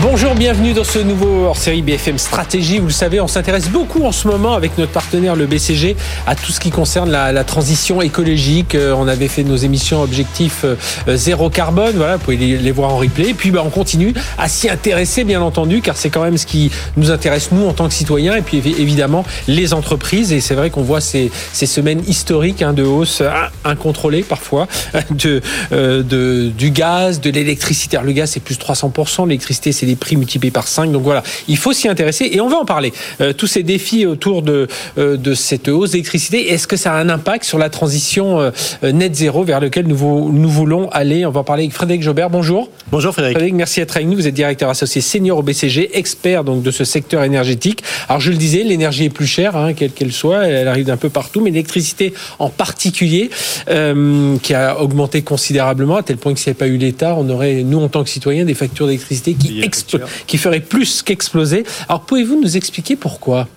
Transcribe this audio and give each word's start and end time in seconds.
Bonjour, 0.00 0.36
bienvenue 0.36 0.74
dans 0.74 0.84
ce 0.84 1.00
nouveau 1.00 1.46
hors-série 1.46 1.82
BFM 1.82 2.18
Stratégie. 2.18 2.78
Vous 2.78 2.86
le 2.86 2.92
savez, 2.92 3.20
on 3.20 3.26
s'intéresse 3.26 3.68
beaucoup 3.68 4.04
en 4.04 4.12
ce 4.12 4.28
moment 4.28 4.54
avec 4.54 4.78
notre 4.78 4.92
partenaire 4.92 5.34
le 5.34 5.46
BCG 5.46 5.96
à 6.24 6.36
tout 6.36 6.52
ce 6.52 6.60
qui 6.60 6.70
concerne 6.70 7.10
la, 7.10 7.42
transition 7.42 8.00
écologique. 8.00 8.76
Euh, 8.76 8.94
on 8.96 9.08
avait 9.08 9.26
fait 9.26 9.42
nos 9.42 9.56
émissions 9.56 10.00
objectifs 10.00 10.64
euh, 10.64 10.76
zéro 11.16 11.50
carbone. 11.50 11.94
Voilà, 11.96 12.16
vous 12.16 12.22
pouvez 12.22 12.36
les, 12.36 12.70
voir 12.70 12.90
en 12.90 12.98
replay. 12.98 13.30
Et 13.30 13.34
puis, 13.34 13.50
bah, 13.50 13.64
on 13.66 13.70
continue 13.70 14.14
à 14.38 14.48
s'y 14.48 14.70
intéresser, 14.70 15.24
bien 15.24 15.42
entendu, 15.42 15.80
car 15.80 15.96
c'est 15.96 16.10
quand 16.10 16.22
même 16.22 16.38
ce 16.38 16.46
qui 16.46 16.70
nous 16.96 17.10
intéresse 17.10 17.50
nous 17.50 17.66
en 17.66 17.72
tant 17.72 17.88
que 17.88 17.94
citoyens. 17.94 18.36
Et 18.36 18.42
puis, 18.42 18.58
évidemment, 18.58 19.24
les 19.48 19.74
entreprises. 19.74 20.32
Et 20.32 20.40
c'est 20.40 20.54
vrai 20.54 20.70
qu'on 20.70 20.82
voit 20.82 21.00
ces, 21.00 21.32
ces, 21.52 21.66
semaines 21.66 22.02
historiques 22.06 22.62
hein, 22.62 22.72
de 22.72 22.84
hausse 22.84 23.20
incontrôlée 23.64 24.22
parfois 24.22 24.68
de, 25.10 25.40
euh, 25.72 26.04
de 26.04 26.50
du 26.56 26.70
gaz, 26.70 27.20
de 27.20 27.30
l'électricité. 27.30 27.98
Le 28.00 28.12
gaz, 28.12 28.30
c'est 28.30 28.40
plus 28.40 28.58
300%. 28.58 29.26
L'électricité, 29.26 29.72
c'est 29.72 29.87
des 29.88 29.96
prix 29.96 30.16
multipliés 30.16 30.50
par 30.50 30.68
5. 30.68 30.92
Donc 30.92 31.02
voilà, 31.02 31.22
il 31.48 31.56
faut 31.56 31.72
s'y 31.72 31.88
intéresser 31.88 32.28
et 32.32 32.40
on 32.40 32.48
va 32.48 32.58
en 32.58 32.64
parler. 32.64 32.92
Euh, 33.20 33.32
tous 33.32 33.46
ces 33.46 33.62
défis 33.62 34.06
autour 34.06 34.42
de, 34.42 34.68
euh, 34.98 35.16
de 35.16 35.34
cette 35.34 35.68
hausse 35.68 35.92
d'électricité, 35.92 36.52
est-ce 36.52 36.66
que 36.66 36.76
ça 36.76 36.92
a 36.92 36.98
un 36.98 37.08
impact 37.08 37.44
sur 37.44 37.58
la 37.58 37.70
transition 37.70 38.40
euh, 38.40 38.92
net 38.92 39.14
zéro 39.14 39.44
vers 39.44 39.60
lequel 39.60 39.86
nous, 39.86 40.32
nous 40.32 40.48
voulons 40.48 40.88
aller? 40.90 41.24
On 41.26 41.30
va 41.30 41.40
en 41.40 41.44
parler 41.44 41.64
avec 41.64 41.74
Frédéric 41.74 42.02
Jobert. 42.02 42.30
Bonjour. 42.30 42.68
Bonjour 42.90 43.12
Frédéric. 43.12 43.36
Frédéric, 43.36 43.54
merci 43.54 43.80
d'être 43.80 43.96
avec 43.96 44.08
nous. 44.08 44.16
Vous 44.16 44.26
êtes 44.26 44.34
directeur 44.34 44.68
associé 44.68 45.00
senior 45.00 45.38
au 45.38 45.42
BCG, 45.42 45.96
expert 45.96 46.44
donc 46.44 46.62
de 46.62 46.70
ce 46.70 46.84
secteur 46.84 47.24
énergétique. 47.24 47.82
Alors 48.08 48.20
je 48.20 48.30
le 48.30 48.36
disais, 48.36 48.62
l'énergie 48.62 49.06
est 49.06 49.10
plus 49.10 49.26
chère, 49.26 49.56
hein, 49.56 49.72
quelle 49.72 49.92
qu'elle 49.92 50.12
soit, 50.12 50.46
elle 50.46 50.68
arrive 50.68 50.86
d'un 50.86 50.96
peu 50.96 51.08
partout, 51.08 51.40
mais 51.40 51.50
l'électricité 51.50 52.12
en 52.38 52.50
particulier, 52.50 53.30
qui 53.66 54.54
a 54.54 54.80
augmenté 54.80 55.22
considérablement 55.22 55.96
à 55.96 56.02
tel 56.02 56.16
point 56.16 56.34
que 56.34 56.38
s'il 56.38 56.50
n'y 56.52 56.56
avait 56.56 56.58
pas 56.58 56.74
eu 56.74 56.76
l'État, 56.76 57.14
on 57.16 57.28
aurait, 57.30 57.62
nous 57.62 57.80
en 57.80 57.88
tant 57.88 58.02
que 58.04 58.10
citoyens, 58.10 58.44
des 58.44 58.54
factures 58.54 58.86
d'électricité 58.86 59.34
qui 59.34 59.62
qui 60.26 60.38
ferait 60.38 60.60
plus 60.60 61.02
qu'exploser. 61.02 61.64
Alors 61.88 62.02
pouvez-vous 62.02 62.40
nous 62.40 62.56
expliquer 62.56 62.96
pourquoi? 62.96 63.48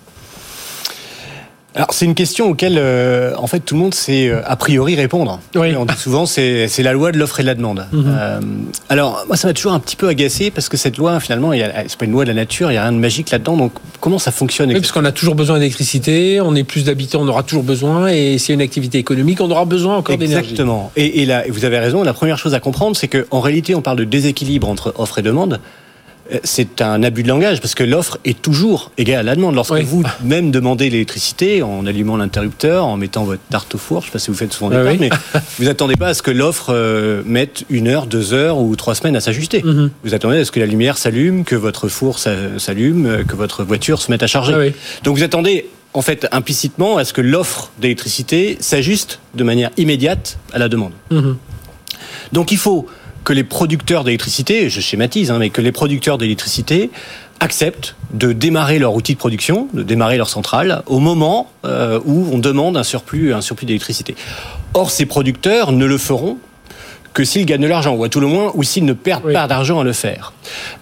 Alors 1.74 1.88
c'est 1.92 2.04
une 2.04 2.14
question 2.14 2.50
auquel 2.50 2.76
euh, 2.76 3.34
en 3.38 3.46
fait 3.46 3.60
tout 3.60 3.74
le 3.74 3.80
monde 3.80 3.94
sait 3.94 4.28
euh, 4.28 4.42
a 4.44 4.56
priori 4.56 4.94
répondre. 4.94 5.40
Oui. 5.54 5.74
On 5.74 5.86
dit 5.86 5.96
souvent 5.96 6.26
c'est 6.26 6.68
c'est 6.68 6.82
la 6.82 6.92
loi 6.92 7.12
de 7.12 7.18
l'offre 7.18 7.40
et 7.40 7.42
de 7.42 7.46
la 7.46 7.54
demande. 7.54 7.86
Mhm. 7.92 8.04
Euh, 8.06 8.40
alors 8.90 9.24
moi 9.26 9.36
ça 9.38 9.48
m'a 9.48 9.54
toujours 9.54 9.72
un 9.72 9.80
petit 9.80 9.96
peu 9.96 10.08
agacé 10.08 10.50
parce 10.50 10.68
que 10.68 10.76
cette 10.76 10.98
loi 10.98 11.18
finalement 11.18 11.52
c'est 11.52 11.96
pas 11.96 12.04
une 12.04 12.12
loi 12.12 12.24
de 12.24 12.28
la 12.28 12.34
nature, 12.34 12.70
il 12.70 12.74
y 12.74 12.76
a 12.76 12.82
rien 12.82 12.92
de 12.92 12.98
magique 12.98 13.30
là-dedans. 13.30 13.56
Donc 13.56 13.72
comment 14.00 14.18
ça 14.18 14.32
fonctionne 14.32 14.68
Oui, 14.68 14.80
parce 14.80 14.92
qu'on 14.92 15.04
a 15.06 15.12
toujours 15.12 15.34
besoin 15.34 15.58
d'électricité, 15.58 16.42
on 16.42 16.54
est 16.54 16.64
plus 16.64 16.84
d'habitants, 16.84 17.22
on 17.22 17.28
aura 17.28 17.42
toujours 17.42 17.64
besoin 17.64 18.08
et 18.08 18.36
s'il 18.36 18.50
y 18.50 18.52
a 18.52 18.56
une 18.56 18.60
activité 18.60 18.98
économique, 18.98 19.40
on 19.40 19.50
aura 19.50 19.64
besoin 19.64 19.96
encore 19.96 20.18
d'énergie. 20.18 20.50
Exactement. 20.50 20.92
Et, 20.96 21.22
et 21.22 21.26
là 21.26 21.44
vous 21.48 21.64
avez 21.64 21.78
raison, 21.78 22.02
la 22.02 22.12
première 22.12 22.36
chose 22.36 22.52
à 22.52 22.60
comprendre 22.60 22.96
c'est 22.96 23.08
que 23.08 23.26
en 23.30 23.40
réalité 23.40 23.74
on 23.74 23.80
parle 23.80 23.96
de 23.96 24.04
déséquilibre 24.04 24.68
entre 24.68 24.92
offre 24.98 25.20
et 25.20 25.22
demande 25.22 25.58
c'est 26.44 26.80
un 26.80 27.02
abus 27.02 27.22
de 27.22 27.28
langage 27.28 27.60
parce 27.60 27.74
que 27.74 27.84
l'offre 27.84 28.18
est 28.24 28.40
toujours 28.40 28.90
égale 28.98 29.20
à 29.20 29.22
la 29.22 29.36
demande. 29.36 29.54
Lorsque 29.54 29.74
vous 29.82 30.02
même 30.22 30.50
demandez 30.50 30.88
l'électricité 30.90 31.62
en 31.62 31.86
allumant 31.86 32.16
l'interrupteur, 32.16 32.86
en 32.86 32.96
mettant 32.96 33.24
votre 33.24 33.42
tarte 33.50 33.74
au 33.74 33.78
four, 33.78 34.00
je 34.00 34.06
ne 34.06 34.08
sais 34.08 34.12
pas 34.12 34.18
si 34.18 34.30
vous 34.30 34.36
faites 34.36 34.52
souvent 34.52 34.70
des 34.70 34.76
tartes, 34.76 35.00
mais 35.00 35.10
vous 35.58 35.68
attendez 35.68 35.96
pas 35.96 36.08
à 36.08 36.14
ce 36.14 36.22
que 36.22 36.30
l'offre 36.30 36.72
euh, 36.72 37.22
mette 37.26 37.64
une 37.70 37.88
heure, 37.88 38.06
deux 38.06 38.32
heures 38.32 38.58
ou 38.58 38.74
trois 38.76 38.94
semaines 38.94 39.16
à 39.16 39.20
s'ajuster. 39.20 39.62
Mhm. 39.62 39.90
Vous 40.04 40.14
attendez 40.14 40.38
à 40.38 40.44
ce 40.44 40.50
que 40.50 40.60
la 40.60 40.66
lumière 40.66 40.98
s'allume, 40.98 41.44
que 41.44 41.56
votre 41.56 41.88
four 41.88 42.18
s'allume, 42.18 43.06
euh, 43.06 43.24
que 43.24 43.36
votre 43.36 43.64
voiture 43.64 44.00
se 44.00 44.10
mette 44.10 44.22
à 44.22 44.26
charger. 44.26 44.54
Ah 44.54 45.00
Donc 45.04 45.16
vous 45.16 45.22
attendez 45.22 45.66
en 45.94 46.02
fait 46.02 46.26
implicitement 46.32 46.96
à 46.96 47.04
ce 47.04 47.12
que 47.12 47.20
l'offre 47.20 47.70
d'électricité 47.78 48.56
s'ajuste 48.60 49.20
de 49.34 49.44
manière 49.44 49.70
immédiate 49.76 50.38
à 50.52 50.58
la 50.58 50.68
demande. 50.68 50.92
Mhm. 51.10 51.36
Donc 52.32 52.52
il 52.52 52.58
faut 52.58 52.86
que 53.24 53.32
les 53.32 53.44
producteurs 53.44 54.04
d'électricité, 54.04 54.68
je 54.68 54.80
schématise, 54.80 55.30
hein, 55.30 55.38
mais 55.38 55.50
que 55.50 55.60
les 55.60 55.72
producteurs 55.72 56.18
d'électricité 56.18 56.90
acceptent 57.40 57.96
de 58.12 58.32
démarrer 58.32 58.78
leur 58.78 58.94
outil 58.94 59.14
de 59.14 59.18
production, 59.18 59.68
de 59.72 59.82
démarrer 59.82 60.16
leur 60.16 60.28
centrale 60.28 60.82
au 60.86 61.00
moment 61.00 61.50
euh, 61.64 61.98
où 62.04 62.28
on 62.32 62.38
demande 62.38 62.76
un 62.76 62.84
surplus, 62.84 63.34
un 63.34 63.40
surplus 63.40 63.66
d'électricité. 63.66 64.14
Or, 64.74 64.90
ces 64.90 65.06
producteurs 65.06 65.72
ne 65.72 65.84
le 65.84 65.98
feront 65.98 66.38
que 67.14 67.24
s'ils 67.24 67.44
gagnent 67.44 67.62
de 67.62 67.66
l'argent, 67.66 67.94
ou 67.94 68.04
à 68.04 68.08
tout 68.08 68.20
le 68.20 68.26
moins, 68.26 68.52
ou 68.54 68.62
s'ils 68.62 68.86
ne 68.86 68.94
perdent 68.94 69.32
pas 69.32 69.46
d'argent 69.46 69.80
à 69.80 69.84
le 69.84 69.92
faire. 69.92 70.32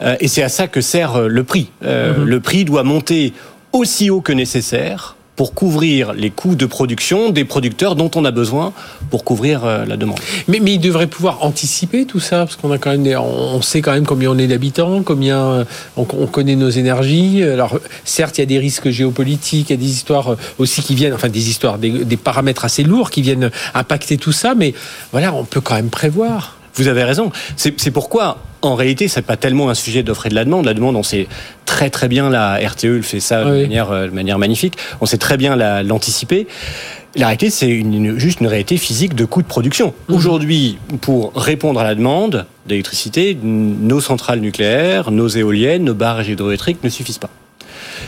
Euh, 0.03 0.17
et 0.21 0.28
c'est 0.28 0.43
à 0.43 0.49
ça 0.49 0.69
que 0.69 0.81
sert 0.81 1.17
euh, 1.17 1.28
le 1.28 1.45
prix. 1.45 1.71
Mm-hmm. 1.83 2.22
Le 2.22 2.41
prix 2.41 2.65
doit 2.65 2.84
monter 2.84 3.33
aussi 3.72 4.11
haut 4.11 4.21
que 4.21 4.33
nécessaire 4.33 5.17
pour 5.41 5.55
couvrir 5.55 6.12
les 6.12 6.28
coûts 6.28 6.55
de 6.55 6.67
production 6.67 7.31
des 7.31 7.47
producteurs 7.47 7.97
dont 7.97 8.11
on 8.15 8.27
a 8.27 8.31
besoin 8.31 8.75
pour 9.09 9.25
couvrir 9.25 9.65
euh, 9.65 9.87
la 9.87 9.97
demande. 9.97 10.21
Mais, 10.49 10.61
mais 10.61 10.75
ils 10.75 10.78
devraient 10.78 11.06
pouvoir 11.06 11.43
anticiper 11.43 12.05
tout 12.05 12.21
ça, 12.21 12.41
parce 12.41 12.56
qu'on 12.56 12.71
a 12.73 12.77
quand 12.77 12.95
même, 12.95 13.19
on 13.19 13.62
sait 13.62 13.81
quand 13.81 13.93
même 13.93 14.05
combien 14.05 14.31
on 14.31 14.37
est 14.37 14.49
d'habitants, 14.49 15.03
combien 15.03 15.39
euh, 15.39 15.65
on, 15.97 16.05
connaît 16.05 16.56
nos 16.56 16.69
énergies. 16.69 17.43
Alors 17.43 17.78
certes, 18.05 18.37
il 18.37 18.43
y 18.43 18.45
a 18.45 18.47
des 18.49 18.59
risques 18.59 18.91
géopolitiques, 18.91 19.71
il 19.71 19.73
y 19.73 19.78
a 19.78 19.81
des 19.81 19.91
histoires 19.91 20.33
euh, 20.33 20.37
aussi 20.59 20.83
qui 20.83 20.95
viennent, 20.95 21.15
enfin 21.15 21.31
des 21.31 21.49
histoires, 21.49 21.78
des, 21.78 22.05
des 22.05 22.19
paramètres 22.19 22.67
assez 22.67 22.83
lourds 22.83 23.09
qui 23.09 23.22
viennent 23.22 23.51
impacter 23.72 24.19
tout 24.19 24.33
ça, 24.33 24.55
mais 24.55 24.75
voilà, 25.11 25.33
on 25.33 25.45
peut 25.45 25.62
quand 25.62 25.75
même 25.75 25.89
prévoir. 25.89 26.59
Vous 26.75 26.87
avez 26.87 27.03
raison. 27.03 27.33
C'est 27.57 27.91
pourquoi, 27.91 28.37
en 28.62 28.75
réalité, 28.75 29.09
c'est 29.09 29.22
pas 29.22 29.37
tellement 29.37 29.71
un 29.71 29.75
sujet 29.75 30.03
d'offre 30.03 30.26
et 30.26 30.28
de 30.28 30.34
la 30.34 30.44
demande. 30.44 30.66
La 30.66 30.75
demande, 30.75 30.97
on 30.97 31.03
sait 31.03 31.28
très 31.65 31.91
très 31.91 32.09
bien, 32.09 32.31
la 32.31 32.56
RTE 32.56 33.00
fait 33.03 33.21
ça 33.21 33.44
de, 33.44 33.62
manière, 33.62 33.91
euh, 33.91 34.06
de 34.06 34.12
manière 34.12 34.38
magnifique. 34.38 34.75
On 35.00 35.06
sait 35.06 35.19
très 35.19 35.37
bien 35.37 35.56
l'anticiper. 35.82 36.47
La 37.16 37.26
réalité, 37.26 37.50
c'est 37.50 37.69
une, 37.69 38.19
juste 38.19 38.41
une 38.41 38.47
réalité 38.47 38.76
physique 38.76 39.15
de 39.15 39.25
coût 39.25 39.43
de 39.43 39.47
production. 39.47 39.94
Mmh. 40.09 40.15
Aujourd'hui, 40.15 40.78
pour 41.00 41.32
répondre 41.34 41.81
à 41.81 41.84
la 41.84 41.94
demande 41.94 42.47
d'électricité, 42.66 43.37
nos 43.43 44.00
centrales 44.00 44.41
nucléaires, 44.41 45.10
nos 45.10 45.27
éoliennes, 45.27 45.84
nos 45.84 45.94
barrages 45.94 46.28
hydroélectriques 46.28 46.84
ne 46.84 46.88
suffisent 46.88 47.19
pas. 47.19 47.31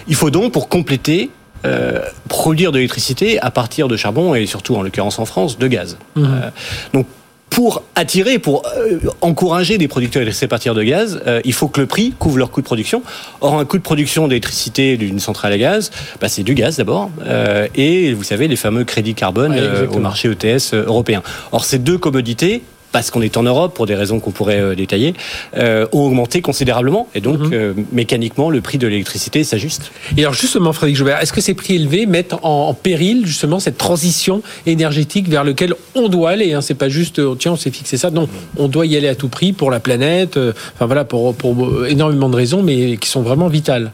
Il 0.07 0.15
faut 0.15 0.31
donc, 0.31 0.53
pour 0.53 0.69
compléter, 0.69 1.31
euh, 1.65 2.01
produire 2.29 2.71
de 2.71 2.77
l'électricité 2.77 3.41
à 3.41 3.51
partir 3.51 3.89
de 3.89 3.97
charbon 3.97 4.35
et 4.35 4.47
surtout, 4.47 4.77
en 4.77 4.83
l'occurrence 4.83 5.19
en 5.19 5.25
France, 5.25 5.59
de 5.59 5.67
gaz. 5.67 5.97
Mmh. 6.15 6.25
Euh, 6.25 6.51
donc, 6.93 7.07
pour 7.53 7.83
attirer, 7.97 8.39
pour 8.39 8.63
euh, 8.79 8.99
encourager 9.21 9.77
des 9.77 9.87
producteurs 9.87 10.27
à 10.27 10.49
partir 10.49 10.75
de 10.75 10.83
gaz, 10.83 11.21
euh, 11.27 11.43
il 11.45 11.53
faut 11.53 11.69
que 11.69 11.83
le 11.83 11.87
prix 11.87 12.15
couvre 12.19 12.39
leur 12.39 12.51
coût 12.51 12.63
de 12.63 12.67
production. 12.67 13.03
Or, 13.43 13.59
un 13.59 13.67
coût 13.67 13.77
de 13.77 13.83
production 13.83 14.27
d'électricité 14.27 14.97
d'une 14.97 15.21
centrale 15.21 15.53
à 15.53 15.59
gaz, 15.59 15.91
bah, 16.19 16.31
c'est 16.31 16.45
du 16.45 16.55
gaz 16.55 16.79
d'abord, 16.79 17.11
euh, 17.27 17.69
et 17.75 18.15
vous 18.15 18.23
savez, 18.23 18.49
les 18.49 18.57
fameux 18.57 18.85
crédits 18.85 19.15
carbone 19.15 19.55
au 19.93 19.99
marché 19.99 20.31
ETS 20.31 20.73
européen. 20.73 21.23
Or, 21.53 21.67
ces 21.67 21.79
deux 21.79 21.99
commodités 21.99 22.63
parce 22.93 23.11
qu'on 23.11 23.23
est 23.23 23.37
en 23.37 23.43
Europe, 23.43 23.75
pour 23.75 23.87
des 23.87 23.95
raisons 23.95 24.21
qu'on 24.21 24.31
pourrait 24.31 24.61
euh, 24.61 24.75
détailler, 24.75 25.15
euh, 25.57 25.87
ont 25.93 26.07
augmenté 26.07 26.43
considérablement. 26.43 27.09
Et 27.15 27.21
donc, 27.21 27.41
mhm. 27.41 27.51
euh, 27.53 27.75
mécaniquement, 27.91 28.51
le 28.51 28.61
prix 28.61 28.79
de 28.79 28.87
l'électricité 28.87 29.43
s'ajuste. 29.43 29.91
Et 30.17 30.21
alors, 30.21 30.35
justement, 30.35 30.73
Frédéric 30.73 30.97
Joubert, 30.97 31.21
est-ce 31.21 31.33
que 31.33 31.41
ces 31.41 31.55
prix 31.55 31.77
élevés 31.77 32.07
mettent 32.07 32.35
en, 32.43 32.75
péril, 32.75 33.27
justement, 33.27 33.59
cette 33.59 33.79
transition 33.79 34.43
énergétique 34.67 35.29
vers 35.29 35.45
laquelle 35.45 35.75
on 35.95 36.09
doit 36.09 36.31
aller 36.31 36.53
hein? 36.53 36.61
C'est 36.61 36.75
pas 36.75 36.89
juste, 36.89 37.21
tiens, 37.39 37.53
on 37.53 37.57
s'est 37.57 37.71
fixé 37.71 37.97
ça. 37.97 38.11
Non, 38.11 38.29
on 38.59 38.69
doit 38.69 38.87
y 38.87 38.97
aller 38.97 39.09
à 39.09 39.15
tout 39.15 39.29
prix 39.29 39.53
pour 39.53 39.71
la 39.71 39.81
planète, 39.81 40.37
enfin 40.37 40.87
voilà, 40.87 41.05
pour, 41.05 41.35
pour 41.35 41.87
énormément 41.87 42.29
de 42.29 42.37
raisons, 42.37 42.63
mais 42.63 42.97
qui 42.99 43.09
sont 43.09 43.23
vraiment 43.23 43.49
vitales. 43.49 43.93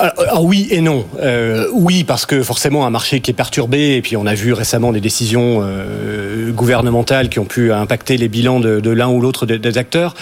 Alors, 0.00 0.44
oui 0.44 0.68
et 0.70 0.80
non. 0.80 1.06
Euh, 1.20 1.66
oui, 1.72 2.04
parce 2.04 2.26
que 2.26 2.42
forcément 2.42 2.86
un 2.86 2.90
marché 2.90 3.20
qui 3.20 3.30
est 3.30 3.34
perturbé, 3.34 3.96
et 3.96 4.02
puis 4.02 4.16
on 4.16 4.26
a 4.26 4.34
vu 4.34 4.52
récemment 4.52 4.92
des 4.92 5.00
décisions 5.00 5.60
euh, 5.62 6.50
gouvernementales 6.52 7.28
qui 7.28 7.38
ont 7.38 7.44
pu 7.44 7.72
impacter 7.72 8.16
les 8.16 8.28
bilans 8.28 8.60
de, 8.60 8.90
l'un 8.90 9.08
ou 9.08 9.20
l'autre 9.20 9.46
des, 9.46 9.78
acteurs. 9.78 10.14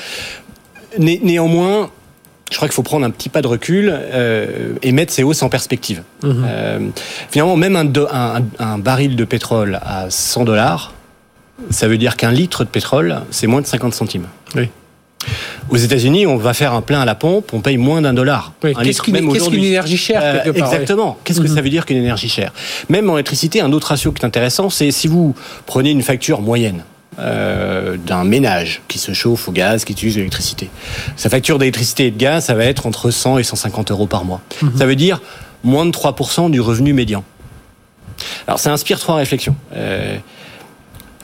néanmoins, 0.99 1.91
je 2.51 2.57
crois 2.57 2.69
qu'il 2.69 2.75
faut 2.75 2.83
prendre 2.83 3.07
un 3.07 3.11
petit 3.11 3.29
pas 3.29 3.43
de 3.43 3.47
recul 3.47 3.93
euh, 3.93 4.75
et 4.83 4.93
mettre 4.93 5.13
ces 5.13 5.23
hausses 5.23 5.43
en 5.43 5.49
perspective. 5.49 6.03
Mhm. 6.23 6.93
finalement, 7.31 7.57
même 7.57 7.77
un, 7.77 7.87
un, 8.13 8.43
un, 8.59 8.79
baril 8.79 9.17
de 9.17 9.25
pétrole 9.25 9.79
à 9.83 10.11
100 10.11 10.45
dollars, 10.45 10.93
ça 11.71 11.89
veut 11.89 11.99
dire 11.99 12.17
qu'un 12.17 12.33
litre 12.33 12.65
de 12.65 12.69
pétrole, 12.69 13.21
c'est 13.31 13.47
moins 13.47 13.61
de 13.61 13.67
50 13.67 13.95
centimes. 13.95 14.27
Oui. 14.55 14.69
Aux 15.71 15.77
États-Unis, 15.77 16.27
on 16.27 16.37
va 16.37 16.55
faire 16.55 16.73
un 16.73 16.83
plein 16.83 17.01
à 17.01 17.05
la 17.05 17.15
pompe, 17.15 17.53
on 17.53 17.61
paye 17.61 17.77
moins 17.77 18.03
d'un 18.03 18.15
dollar. 18.15 18.53
Qu'est-ce 18.61 19.03
qu'une 19.03 19.17
énergie 19.17 19.97
chère 19.97 20.21
euh, 20.23 20.53
Exactement. 20.53 21.19
Qu'est-ce 21.25 21.41
que 21.41 21.49
ça 21.49 21.55
mhm. 21.57 21.63
veut 21.63 21.71
dire 21.71 21.87
qu'une 21.87 21.99
énergie 21.99 22.29
chère? 22.29 22.53
Même 22.89 23.11
en 23.11 23.15
électricité, 23.15 23.61
un 23.61 23.73
autre 23.73 23.89
ratio 23.89 24.13
qui 24.13 24.23
est 24.23 24.27
intéressant, 24.27 24.71
c'est 24.71 24.91
si 24.91 25.09
vous 25.09 25.35
prenez 25.67 25.91
une 25.91 26.03
facture 26.03 26.41
moyenne. 26.41 26.85
Euh, 27.21 27.97
d'un 27.97 28.23
ménage 28.23 28.81
qui 28.87 29.01
se 29.01 29.13
chauffe 29.13 29.49
au 29.49 29.53
gaz, 29.53 29.85
qui 29.85 29.91
utilise 29.91 30.15
l'électricité. 30.15 30.71
Sa 31.17 31.29
facture 31.29 31.59
d'électricité 31.59 32.07
et 32.07 32.11
de 32.13 32.17
gaz, 32.17 32.45
ça 32.45 32.55
va 32.55 32.65
être 32.65 32.87
entre 32.87 33.11
100 33.11 33.39
et 33.39 33.43
150 33.43 33.91
euros 33.91 34.07
par 34.07 34.25
mois. 34.25 34.41
Mhm. 34.63 34.79
Ça 34.79 34.87
veut 34.87 34.95
dire 34.95 35.21
moins 35.65 35.85
de 35.85 35.91
3% 35.91 36.49
du 36.49 36.61
revenu 36.61 36.93
médian. 36.93 37.25
Alors 38.47 38.61
ça 38.61 38.73
inspire 38.73 39.01
trois 39.01 39.17
réflexions. 39.17 39.57
Euh, 39.75 40.17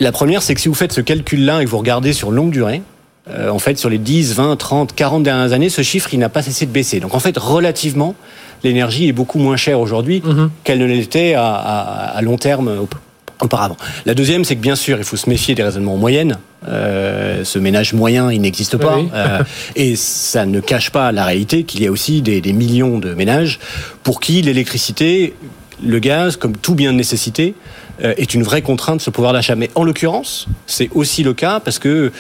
la 0.01 0.13
première, 0.13 0.43
c'est 0.43 0.55
que 0.55 0.61
si 0.61 0.69
vous 0.69 0.75
faites 0.75 0.93
ce 0.93 1.01
calcul-là 1.01 1.63
et 1.63 1.65
que 1.65 1.71
vous 1.71 1.79
regardez 1.79 2.13
sur 2.13 2.31
longue 2.31 2.51
durée, 2.51 2.83
euh, 3.31 3.49
en 3.51 3.59
fait, 3.59 3.79
sur 3.79 3.89
les 3.89 3.99
10, 3.99 4.35
20, 4.35 4.57
30, 4.57 4.95
40 4.95 5.23
dernières 5.23 5.53
années, 5.53 5.71
ce 5.71 5.83
chiffre, 5.83 6.11
il 6.13 6.19
n'a 6.19 6.29
pas 6.29 6.43
cessé 6.43 6.67
de 6.67 6.71
baisser. 6.71 7.01
Donc, 7.01 7.15
en 7.15 7.21
fait, 7.21 7.37
relativement, 7.39 8.15
l'énergie 8.63 9.09
est 9.09 9.13
beaucoup 9.13 9.39
moins 9.39 9.57
chère 9.57 9.81
aujourd'hui 9.81 10.23
Mhm. 10.25 10.51
qu'elle 10.63 10.79
ne 10.79 10.87
l'était 10.87 11.35
à, 11.35 11.47
à- 11.55 12.17
à 12.17 12.23
long 12.23 12.37
terme 12.37 12.69
aup- 12.69 12.99
auparavant. 13.41 13.77
La 14.07 14.15
deuxième, 14.15 14.45
c'est 14.45 14.57
que 14.57 14.61
bien 14.61 14.77
sûr, 14.77 14.99
il 14.99 15.05
faut 15.05 15.17
se 15.17 15.29
méfier 15.29 15.55
des 15.55 15.63
raisonnements 15.63 15.95
en 15.95 15.99
moyenne. 15.99 16.39
Euh, 16.69 17.45
ce 17.45 17.59
ménage 17.59 17.93
moyen, 17.93 18.31
il 18.33 18.41
n'existe 18.41 18.77
pas. 18.79 18.97
Oui. 18.99 19.09
Euh, 19.15 19.43
et 19.77 19.97
ça 19.97 20.47
ne 20.47 20.61
cache 20.61 20.91
pas 20.91 21.13
la 21.13 21.25
réalité 21.25 21.65
qu'il 21.65 21.83
y 21.83 21.87
a 21.87 21.91
aussi 21.91 22.23
des, 22.23 22.41
des 22.41 22.53
millions 22.53 22.99
de 22.99 23.13
ménages 23.15 23.59
pour 24.03 24.21
qui 24.21 24.41
l'électricité, 24.43 25.35
le 25.85 25.99
gaz, 25.99 26.37
comme 26.37 26.57
tout 26.57 26.75
bien 26.75 26.93
de 26.93 26.97
nécessité, 26.97 27.55
est 28.01 28.35
une 28.35 28.43
vraie 28.43 28.63
contrainte 28.63 29.01
sur 29.01 29.11
le 29.11 29.15
pouvoir 29.15 29.33
d'achat. 29.33 29.55
Mais 29.55 29.71
en 29.75 29.85
l'occurrence, 29.85 30.47
c'est 30.67 30.91
aussi 30.95 31.23
le 31.23 31.33
cas 31.35 31.61
parce 31.61 31.79
que 31.79 32.11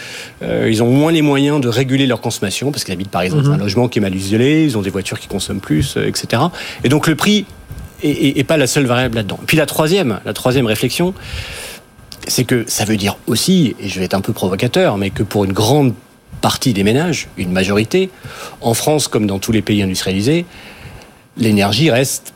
euh, 0.42 0.68
ils 0.70 0.82
ont 0.82 0.90
moins 0.90 1.10
les 1.12 1.22
moyens 1.22 1.60
de 1.60 1.68
réguler 1.68 2.06
leur 2.06 2.20
consommation, 2.20 2.70
parce 2.70 2.84
qu'ils 2.84 2.94
habitent 2.94 3.10
par 3.10 3.22
exemple 3.22 3.42
dans 3.44 3.52
un 3.52 3.56
logement 3.58 3.88
qui 3.88 3.98
est 3.98 4.02
mal 4.02 4.14
isolé, 4.14 4.64
ils 4.64 4.78
ont 4.78 4.82
des 4.82 4.90
voitures 4.90 5.18
qui 5.18 5.26
consomment 5.28 5.60
plus, 5.60 5.96
euh, 5.96 6.06
etc. 6.06 6.42
Et 6.84 6.88
donc 6.88 7.06
le 7.06 7.16
prix 7.16 7.44
est, 8.02 8.08
est- 8.10 8.38
est 8.38 8.44
pas 8.44 8.56
la 8.56 8.66
seule 8.66 8.86
variable 8.86 9.16
là-dedans. 9.16 9.38
Puis 9.46 9.56
la 9.56 9.66
troisième, 9.66 10.20
la 10.24 10.32
troisième 10.32 10.66
réflexion, 10.66 11.12
c'est 12.28 12.44
que 12.44 12.64
ça 12.68 12.84
veut 12.84 12.96
dire 12.96 13.16
aussi, 13.26 13.74
et 13.80 13.88
je 13.88 13.98
vais 13.98 14.04
être 14.06 14.14
un 14.14 14.20
peu 14.20 14.32
provocateur, 14.32 14.96
mais 14.96 15.10
que 15.10 15.22
pour 15.22 15.44
une 15.44 15.52
grande 15.52 15.92
partie 16.40 16.72
des 16.72 16.84
ménages, 16.84 17.28
une 17.36 17.52
majorité, 17.52 18.10
en 18.60 18.74
France 18.74 19.08
comme 19.08 19.26
dans 19.26 19.38
tous 19.38 19.52
les 19.52 19.62
pays 19.62 19.82
industrialisés, 19.82 20.44
l'énergie 21.36 21.90
reste 21.90 22.32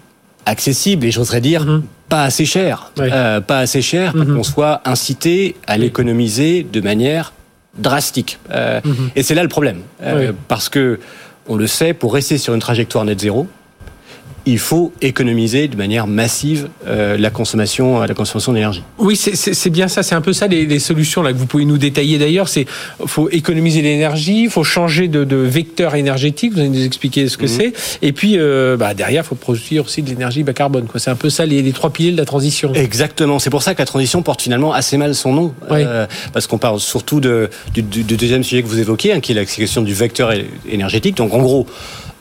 accessible 0.47 1.07
et 1.07 1.11
j'oserais 1.11 1.41
dire 1.41 1.65
Mhm. 1.65 1.83
Pas 2.09 2.25
assez. 2.25 2.89
Oui. 2.99 3.09
Euh, 3.13 3.41
pas 3.41 3.59
assez 3.61 3.83
chère 3.83 4.13
pour 4.13 4.25
Mhm. 4.25 4.37
qu'on 4.37 4.43
soit 4.43 4.81
incité 4.85 5.57
à 5.67 5.77
l'économiser 5.79 6.63
de 6.71 6.81
manière 6.81 7.33
drastique. 7.77 8.39
Euh, 8.51 8.81
Mhm. 8.85 9.11
Et 9.17 9.23
c'est 9.23 9.35
là 9.35 9.43
le 9.43 9.49
problème. 9.49 9.81
Euh. 10.03 10.33
Parce 10.49 10.69
que, 10.69 10.99
on 11.49 11.57
le 11.57 11.67
sait, 11.67 11.95
pour 11.95 12.13
rester 12.15 12.39
sur 12.39 12.55
une 12.55 12.61
trajectoire 12.61 13.05
net 13.05 13.19
zéro, 13.21 13.47
il 14.49 14.59
faut 14.59 14.93
économiser 15.03 15.69
de 15.69 15.77
manière 15.77 16.07
massive 16.07 16.69
euh, 16.87 17.17
la 17.19 17.31
consommation, 17.31 18.01
la 18.01 18.15
consommation 18.15 18.53
d'énergie. 18.53 18.83
Oui, 18.99 19.15
c'est- 19.17 19.69
bien 19.71 19.89
ça. 19.89 20.03
C'est 20.03 20.15
un 20.15 20.21
peu 20.23 20.33
ça 20.33 20.47
les, 20.47 20.65
les 20.67 20.79
solutions 20.79 21.23
là 21.23 21.33
que 21.33 21.39
vous 21.39 21.47
pouvez 21.47 21.65
nous 21.67 21.79
détailler 21.79 22.19
d'ailleurs. 22.19 22.49
C'est 22.49 22.67
faut 23.07 23.29
économiser 23.31 23.83
l'énergie, 23.83 24.45
il 24.45 24.51
faut 24.51 24.65
changer 24.65 25.09
de, 25.09 25.25
de 25.25 25.37
vecteur 25.37 25.95
énergétique. 25.95 26.53
Vous 26.55 26.61
allez 26.61 26.69
nous 26.71 26.85
expliquer 26.85 27.29
ce 27.29 27.37
que 27.37 27.45
Mhm. 27.45 27.49
c'est. 27.49 27.73
Et 28.03 28.13
puis 28.13 28.35
euh, 28.39 28.77
bah, 28.77 28.95
derrière, 28.95 29.23
il 29.25 29.27
faut 29.27 29.35
produire 29.35 29.85
aussi 29.85 30.03
de 30.03 30.09
l'énergie 30.09 30.43
bas 30.43 30.53
carbone. 30.53 30.87
C'est 30.97 31.11
un 31.11 31.17
peu 31.17 31.31
ça 31.31 31.45
les, 31.47 31.63
les 31.63 31.73
trois 31.73 31.91
piliers 31.91 32.13
de 32.13 32.17
la 32.17 32.25
transition. 32.25 32.73
Exactement. 32.75 33.39
C'est 33.39 33.51
pour 33.51 33.63
ça 33.63 33.75
que 33.75 33.81
la 33.81 33.87
transition 33.87 34.23
porte 34.23 34.43
finalement 34.43 34.73
assez 34.73 34.97
mal 34.97 35.15
son 35.15 35.33
nom. 35.33 35.55
Oui. 35.71 35.79
Euh, 35.85 36.07
parce 36.33 36.47
qu'on 36.47 36.59
parle 36.59 36.81
surtout 36.81 37.21
de, 37.21 37.51
du, 37.75 37.83
du- 37.83 38.03
du 38.05 38.17
deuxième 38.17 38.43
sujet 38.45 38.63
que 38.63 38.69
vous 38.69 38.79
évoquez, 38.79 39.13
hein, 39.13 39.21
qui 39.21 39.33
est 39.33 39.35
la 39.35 39.45
question 39.45 39.83
du 39.83 39.93
vecteur 39.95 40.33
énergétique. 40.71 41.17
Donc 41.17 41.35
en 41.35 41.39
gros, 41.41 41.67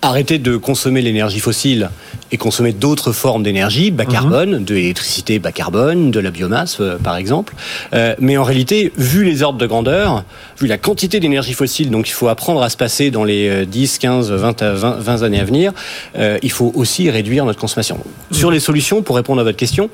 arrêter 0.02 0.38
de 0.38 0.58
consommer 0.58 1.02
l'énergie 1.02 1.40
fossile 1.40 1.90
et 2.32 2.38
consommer 2.38 2.72
d'autres 2.72 3.12
formes 3.12 3.42
d'énergie, 3.44 3.90
bas 3.90 4.06
carbone, 4.06 4.64
de 4.64 4.74
l'électricité 4.76 5.40
bas 5.40 5.52
carbone, 5.52 6.12
de 6.12 6.20
la 6.20 6.30
biomasse 6.32 6.78
euh, 6.82 6.98
par 6.98 7.18
exemple. 7.18 7.56
Euh, 7.94 8.14
mais 8.20 8.38
en 8.38 8.44
réalité, 8.44 8.92
vu 8.98 9.24
les 9.24 9.42
ordres 9.44 9.58
de 9.58 9.66
grandeur, 9.66 10.24
vu 10.60 10.68
la 10.68 10.78
quantité 10.78 11.20
d'énergie 11.20 11.54
fossile, 11.54 11.90
donc 11.90 12.08
il 12.10 12.14
faut 12.14 12.28
apprendre 12.28 12.62
à 12.62 12.70
se 12.70 12.78
passer 12.78 13.12
dans 13.12 13.24
les 13.24 13.48
euh, 13.50 13.66
10, 13.66 13.98
15, 13.98 14.32
20, 14.32 14.62
à 14.62 14.74
20, 14.74 14.92
20 15.00 15.24
années 15.24 15.40
à 15.40 15.44
venir, 15.46 15.72
euh, 16.18 16.38
il 16.44 16.52
faut 16.52 16.72
aussi 16.76 17.10
réduire 17.10 17.46
notre 17.46 17.60
consommation. 17.60 17.98
Sur 18.32 18.52
les 18.52 18.60
solutions, 18.60 19.02
pour 19.02 19.16
répondre 19.16 19.42
à 19.42 19.44
votre 19.44 19.58
question, 19.58 19.90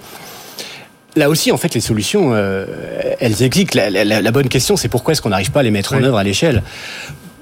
Là 1.16 1.30
aussi, 1.30 1.52
en 1.52 1.58
fait, 1.58 1.76
les 1.76 1.80
solutions, 1.80 2.32
euh, 2.34 2.66
elles 3.20 3.44
existent. 3.44 3.78
La, 3.80 3.92
la- 4.04 4.20
la 4.20 4.32
bonne 4.32 4.50
question, 4.50 4.76
c'est 4.78 4.88
pourquoi 4.88 5.12
est-ce 5.12 5.22
qu'on 5.22 5.30
n'arrive 5.30 5.52
pas 5.52 5.60
à 5.60 5.64
les 5.64 5.70
mettre 5.70 5.94
en 5.94 6.02
œuvre 6.02 6.18
à 6.18 6.24
l'échelle? 6.24 6.64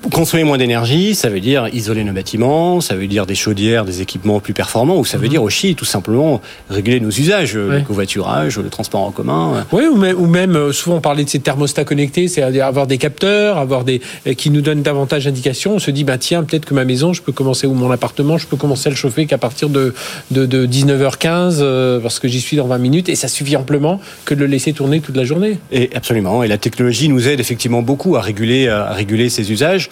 Consommer 0.09 0.43
moins 0.43 0.57
d'énergie, 0.57 1.13
ça 1.13 1.29
veut 1.29 1.39
dire 1.39 1.69
isoler 1.73 2.03
nos 2.03 2.11
bâtiments, 2.11 2.81
ça 2.81 2.95
veut 2.95 3.05
dire 3.05 3.27
des 3.27 3.35
chaudières, 3.35 3.85
des 3.85 4.01
équipements 4.01 4.39
plus 4.39 4.53
performants, 4.53 4.97
ou 4.97 5.05
ça 5.05 5.19
veut 5.19 5.27
dire 5.27 5.43
aussi 5.43 5.75
tout 5.75 5.85
simplement 5.85 6.41
réguler 6.71 6.99
nos 6.99 7.11
usages, 7.11 7.55
euh, 7.55 7.69
Oui. 7.69 7.75
le 7.77 7.81
covoiturage, 7.83 8.57
le 8.57 8.69
transport 8.69 9.01
en 9.01 9.11
commun. 9.11 9.63
Oui, 9.71 9.83
ou 9.85 9.95
même, 9.95 10.19
ou 10.19 10.25
même, 10.25 10.55
euh, 10.55 10.71
souvent 10.71 10.95
on 10.95 11.01
parlait 11.01 11.23
de 11.23 11.29
ces 11.29 11.37
thermostats 11.39 11.83
connectés, 11.85 12.27
c'est-à-dire 12.27 12.65
avoir 12.65 12.87
des 12.87 12.97
capteurs, 12.97 13.59
avoir 13.59 13.83
des 13.83 14.01
euh, 14.25 14.33
qui 14.33 14.49
nous 14.49 14.61
donnent 14.61 14.81
davantage 14.81 15.25
d'indications. 15.25 15.75
On 15.75 15.79
se 15.79 15.91
dit, 15.91 16.03
bah 16.03 16.17
tiens, 16.17 16.43
peut-être 16.43 16.65
que 16.65 16.73
ma 16.73 16.83
maison, 16.83 17.13
je 17.13 17.21
peux 17.21 17.31
commencer 17.31 17.67
ou 17.67 17.75
mon 17.75 17.91
appartement, 17.91 18.39
je 18.39 18.47
peux 18.47 18.57
commencer 18.57 18.87
à 18.87 18.89
le 18.89 18.95
chauffer 18.95 19.27
qu'à 19.27 19.37
partir 19.37 19.69
de 19.69 19.93
de, 20.31 20.47
de 20.47 20.65
19h15 20.65 21.59
euh, 21.61 21.99
parce 21.99 22.17
que 22.19 22.27
j'y 22.27 22.41
suis 22.41 22.57
dans 22.57 22.65
20 22.65 22.79
minutes 22.79 23.07
et 23.07 23.15
ça 23.15 23.27
suffit 23.27 23.55
amplement 23.55 24.01
que 24.25 24.33
de 24.33 24.39
le 24.39 24.47
laisser 24.47 24.73
tourner 24.73 24.99
toute 24.99 25.15
la 25.15 25.25
journée. 25.25 25.59
Et 25.71 25.91
absolument. 25.93 26.41
Et 26.41 26.47
la 26.47 26.57
technologie 26.57 27.07
nous 27.07 27.27
aide 27.27 27.39
effectivement 27.39 27.83
beaucoup 27.83 28.15
à 28.15 28.21
réguler, 28.21 28.67
à 28.67 28.93
réguler 28.93 29.29
ces 29.29 29.51
usages. 29.51 29.89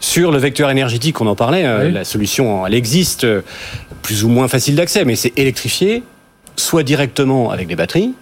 Sur 0.00 0.30
le 0.32 0.38
vecteur 0.38 0.70
énergétique, 0.70 1.20
on 1.20 1.26
en 1.26 1.34
parlait. 1.34 1.64
euh, 1.66 1.86
Oui. 1.86 1.92
La 1.92 2.04
solution, 2.04 2.66
elle 2.66 2.74
existe, 2.74 3.24
euh, 3.24 3.42
plus 4.02 4.24
ou 4.24 4.28
moins 4.28 4.48
facile 4.48 4.74
d'accès, 4.76 5.04
mais 5.04 5.16
c'est 5.16 5.32
électrifier, 5.38 6.02
soit 6.56 6.82
directement 6.82 7.50
avec 7.50 7.66
des 7.68 7.76
batteries, 7.76 8.12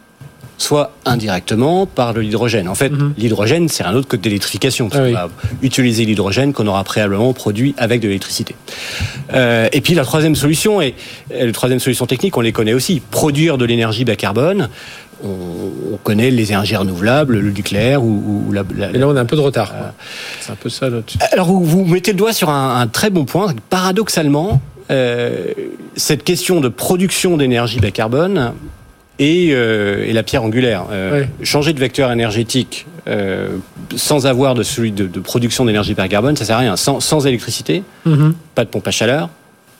soit 0.58 0.92
indirectement 1.06 1.86
par 1.86 2.12
de 2.14 2.20
l'hydrogène. 2.20 2.68
En 2.68 2.74
fait, 2.74 2.90
Mhm. 2.90 3.14
l'hydrogène, 3.16 3.68
c'est 3.68 3.84
un 3.84 3.94
autre 3.94 4.08
code 4.08 4.20
d'électrification. 4.20 4.88
Ah 4.92 4.98
oui. 5.02 5.10
On 5.10 5.12
va 5.14 5.28
utiliser 5.62 6.04
l'hydrogène 6.04 6.52
qu'on 6.52 6.66
aura 6.66 6.82
préalablement 6.84 7.32
produit 7.32 7.74
avec 7.78 8.00
de 8.00 8.08
l'électricité. 8.08 8.54
Euh, 9.32 9.68
et 9.72 9.80
puis 9.80 9.94
la 9.94 10.04
troisième 10.04 10.34
solution, 10.34 10.80
et 10.82 10.94
et 11.32 11.46
la 11.46 11.52
troisième 11.52 11.78
solution 11.80 12.06
technique, 12.06 12.36
on 12.36 12.40
les 12.40 12.52
connaît 12.52 12.74
aussi. 12.74 13.00
Produire 13.00 13.56
de 13.56 13.64
l'énergie 13.64 14.04
bas 14.04 14.16
carbone. 14.16 14.68
On, 15.24 15.28
on 15.94 15.96
connaît 15.96 16.30
les 16.30 16.50
énergies 16.52 16.76
renouvelables, 16.76 17.38
le 17.38 17.50
nucléaire 17.50 18.02
ou, 18.04 18.44
ou 18.48 18.52
la, 18.52 18.62
la- 18.76 18.90
Et 18.90 18.98
là, 18.98 19.08
on 19.08 19.16
a 19.16 19.20
un 19.20 19.24
peu 19.24 19.34
de 19.36 19.40
retard. 19.40 19.70
quoi. 19.70 19.92
C'est 20.40 20.52
un 20.52 20.56
peu 20.56 20.68
ça. 20.68 20.88
Là, 20.90 20.98
alors 21.32 21.46
vous, 21.48 21.64
vous 21.64 21.84
mettez 21.84 22.12
le 22.12 22.16
doigt 22.18 22.32
sur 22.32 22.50
un, 22.50 22.80
un 22.80 22.86
très 22.86 23.10
bon 23.10 23.24
point. 23.24 23.52
Paradoxalement, 23.68 24.60
euh, 24.92 25.46
cette 25.96 26.22
question 26.24 26.60
de 26.60 26.68
production 26.68 27.36
d'énergie 27.36 27.80
bas 27.80 27.90
carbone 27.90 28.52
est, 29.18 29.52
euh, 29.52 30.06
est 30.08 30.12
la 30.12 30.22
pierre 30.22 30.42
angulaire. 30.44 30.84
Euh, 30.90 31.20
Ouais. 31.22 31.28
Changer 31.42 31.72
de 31.72 31.80
vecteur 31.80 32.10
énergétique 32.12 32.86
euh, 33.08 33.48
sans 33.96 34.26
avoir 34.26 34.54
de 34.54 34.62
celui 34.62 34.92
de, 34.92 35.06
de 35.06 35.20
production 35.20 35.64
d'énergie 35.64 35.94
bas 35.94 36.08
carbone, 36.08 36.36
ça 36.36 36.44
sert 36.44 36.56
à 36.56 36.60
rien. 36.60 36.76
Sans, 36.76 37.00
sans 37.00 37.26
électricité, 37.26 37.82
Mhm. 38.04 38.34
pas 38.54 38.64
de 38.64 38.68
pompe 38.70 38.86
à 38.86 38.90
chaleur, 38.90 39.28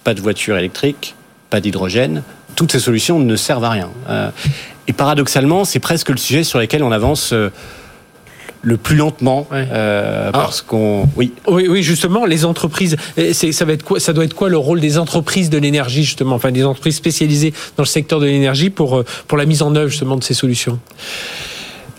pas 0.05 0.15
de 0.15 0.21
voiture 0.21 0.57
électrique, 0.57 1.15
pas 1.51 1.61
d'hydrogène. 1.61 2.23
Toutes 2.57 2.73
ces 2.73 2.81
solutions 2.81 3.19
ne 3.21 3.37
servent 3.37 3.65
à 3.65 3.71
rien. 3.71 3.91
Euh, 4.09 4.31
et 4.89 4.93
paradoxalement, 4.93 5.65
c'est 5.65 5.79
presque 5.79 6.09
le 6.09 6.17
sujet 6.17 6.43
sur 6.45 6.59
lequel 6.59 6.83
on 6.83 6.91
avance 6.93 7.33
euh, 7.33 7.51
le 8.63 8.77
plus 8.77 8.97
lentement, 8.97 9.47
Ouais. 9.53 9.67
euh, 9.71 10.33
parce 10.33 10.63
qu'on, 10.63 11.09
oui, 11.17 11.33
Oui, 11.47 11.67
oui, 11.69 11.83
justement, 11.83 12.25
les 12.27 12.45
entreprises, 12.45 12.97
ça 13.33 13.65
va 13.65 13.73
être 13.73 13.85
quoi 13.85 14.01
Ça 14.01 14.13
doit 14.13 14.25
être 14.25 14.35
quoi 14.35 14.49
le 14.49 14.57
rôle 14.59 14.81
des 14.81 14.99
entreprises 14.99 15.49
de 15.51 15.59
l'énergie 15.59 16.03
justement, 16.05 16.35
enfin 16.37 16.51
des 16.51 16.65
entreprises 16.65 16.97
spécialisées 16.97 17.53
dans 17.77 17.83
le 17.85 17.89
secteur 17.89 18.19
de 18.21 18.27
l'énergie 18.27 18.71
pour 18.71 18.97
euh, 18.99 19.05
pour 19.27 19.39
la 19.39 19.47
mise 19.47 19.63
en 19.63 19.75
œuvre 19.77 19.89
justement 19.91 20.17
de 20.17 20.25
ces 20.25 20.35
solutions? 20.35 20.79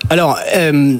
Alors, 0.09 0.37
euh, 0.55 0.95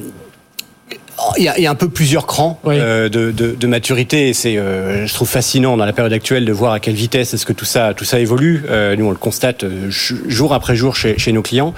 il 1.38 1.44
y, 1.44 1.48
a, 1.48 1.58
il 1.58 1.62
y 1.62 1.66
a 1.66 1.70
un 1.70 1.74
peu 1.74 1.88
plusieurs 1.88 2.26
crans 2.26 2.58
Oui. 2.64 2.76
euh, 2.78 3.08
de, 3.08 3.30
de, 3.30 3.52
de 3.54 3.66
maturité. 3.66 4.32
C'est, 4.34 4.56
euh, 4.56 5.06
je 5.06 5.14
trouve 5.14 5.28
fascinant 5.28 5.76
dans 5.76 5.84
la 5.84 5.92
période 5.92 6.12
actuelle 6.12 6.44
de 6.44 6.52
voir 6.52 6.72
à 6.72 6.80
quelle 6.80 6.94
vitesse 6.94 7.34
est-ce 7.34 7.46
que 7.46 7.52
tout 7.52 7.64
ça, 7.64 7.94
tout 7.94 8.04
ça 8.04 8.18
évolue. 8.20 8.64
Euh, 8.68 8.96
nous, 8.96 9.06
on 9.06 9.10
le 9.10 9.16
constate 9.16 9.64
jour 9.88 10.54
après 10.54 10.76
jour 10.76 10.96
chez, 10.96 11.18
chez 11.18 11.32
nos 11.32 11.42
clients. 11.42 11.74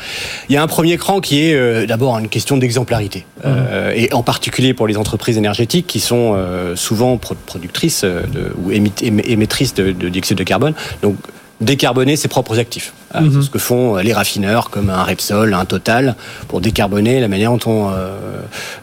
Il 0.49 0.55
y 0.55 0.57
a 0.57 0.63
un 0.63 0.67
premier 0.67 0.97
cran 0.97 1.21
qui 1.21 1.41
est 1.43 1.87
d'abord 1.87 2.19
une 2.19 2.29
question 2.29 2.57
d'exemplarité, 2.57 3.25
Euh, 3.45 3.93
et 3.95 4.13
en 4.13 4.23
particulier 4.23 4.73
pour 4.75 4.87
les 4.87 4.97
entreprises 4.97 5.37
énergétiques 5.37 5.87
qui 5.87 6.01
sont 6.01 6.37
souvent 6.77 7.17
pro- 7.19 7.35
productrices 7.47 8.05
de, 8.05 8.53
ou 8.57 8.71
émettrices 8.73 9.75
de, 9.75 9.93
de 9.93 10.09
dioxyde 10.09 10.39
de 10.39 10.45
carbone. 10.45 10.75
Donc 11.03 11.17
décarboner 11.63 12.17
ses 12.17 12.29
propres 12.29 12.59
actifs. 12.59 12.93
Ah, 13.15 13.21
Mhm. 13.21 13.33
C'est 13.35 13.47
ce 13.47 13.51
que 13.51 13.59
font 13.59 13.97
euh, 13.97 14.03
les 14.03 14.13
raffineurs 14.13 14.71
comme 14.71 14.91
un 14.91 15.03
Repsol, 15.03 15.55
un 15.55 15.65
Total, 15.65 16.17
pour 16.49 16.61
décarboner 16.61 17.21
la 17.21 17.29
manière 17.29 17.51
dont, 17.51 17.71
on, 17.71 17.91
euh, 17.93 18.17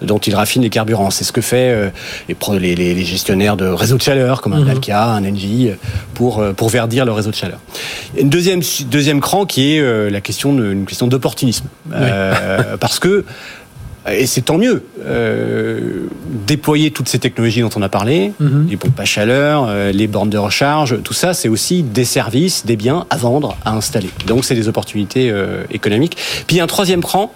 dont 0.01 0.19
ils 0.19 0.35
raffinent 0.35 0.61
les 0.61 0.69
carburants. 0.69 1.09
C'est 1.09 1.23
ce 1.23 1.31
que 1.31 1.41
fait 1.41 1.71
euh, 1.71 1.89
les, 2.59 2.75
les, 2.75 3.05
gestionnaires 3.05 3.57
de 3.57 3.65
réseaux 3.65 3.97
de 3.97 4.01
chaleur 4.01 4.41
comme 4.41 4.53
un. 4.53 4.63
Dalkia, 4.63 5.03
un 5.03 5.25
Engie, 5.25 5.71
pour, 6.13 6.39
euh, 6.39 6.53
pour 6.53 6.69
verdir 6.69 7.05
le 7.05 7.11
réseau 7.11 7.31
de 7.31 7.35
chaleur. 7.35 7.59
Il 8.13 8.17
y 8.17 8.19
a 8.19 8.21
Une 8.23 8.29
deuxième, 8.29 8.61
deuxième 8.87 9.21
cran 9.21 9.45
qui 9.45 9.75
est 9.75 9.79
euh, 9.79 10.09
la 10.09 10.21
question 10.21 10.53
de, 10.53 10.71
une 10.71 10.85
question 10.85 11.07
d'opportunisme. 11.07 11.65
Euh, 11.93 12.77
parce 12.79 12.99
que 12.99 13.25
et 14.15 14.25
c'est 14.25 14.41
tant 14.41 14.57
mieux. 14.57 14.83
Euh, 15.05 16.07
déployer 16.47 16.91
toutes 16.91 17.09
ces 17.09 17.19
technologies 17.19 17.61
dont 17.61 17.69
on 17.75 17.81
a 17.81 17.89
parlé, 17.89 18.31
Mhm. 18.39 18.67
les 18.69 18.77
pompes 18.77 18.99
à 18.99 19.05
chaleur, 19.05 19.65
euh, 19.67 19.91
les 19.91 20.07
bornes 20.07 20.29
de 20.29 20.37
recharge, 20.37 21.01
tout 21.03 21.13
ça, 21.13 21.33
c'est 21.33 21.49
aussi 21.49 21.83
des 21.83 22.05
services, 22.05 22.65
des 22.65 22.75
biens 22.75 23.05
à 23.09 23.17
vendre, 23.17 23.57
à 23.65 23.73
installer. 23.73 24.09
Donc, 24.27 24.45
c'est 24.45 24.55
des 24.55 24.67
opportunités 24.67 25.29
euh, 25.29 25.63
économiques. 25.71 26.15
Puis, 26.47 26.55
il 26.55 26.57
y 26.57 26.61
a 26.61 26.63
un 26.63 26.67
troisième 26.67 27.01
cran 27.01 27.33